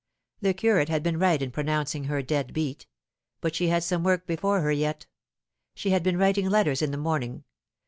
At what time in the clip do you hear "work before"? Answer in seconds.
4.03-4.61